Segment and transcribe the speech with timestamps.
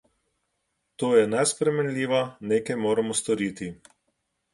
[1.01, 2.21] To je nesprejemljivo,
[2.53, 3.69] nekaj moramo storiti!